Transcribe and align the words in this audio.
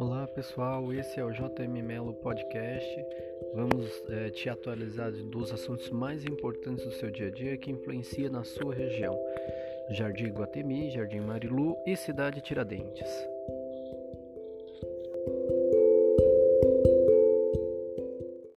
Olá 0.00 0.28
pessoal, 0.28 0.92
esse 0.92 1.18
é 1.18 1.24
o 1.24 1.32
JM 1.32 1.82
Melo 1.82 2.14
Podcast. 2.14 3.04
Vamos 3.52 3.90
é, 4.08 4.30
te 4.30 4.48
atualizar 4.48 5.10
dos 5.10 5.52
assuntos 5.52 5.90
mais 5.90 6.24
importantes 6.24 6.84
do 6.84 6.92
seu 6.92 7.10
dia 7.10 7.26
a 7.26 7.30
dia 7.32 7.56
que 7.58 7.72
influencia 7.72 8.30
na 8.30 8.44
sua 8.44 8.72
região: 8.72 9.18
Jardim 9.90 10.28
Guatemi, 10.28 10.92
Jardim 10.92 11.18
Marilu 11.18 11.76
e 11.84 11.96
Cidade 11.96 12.40
Tiradentes. 12.40 13.10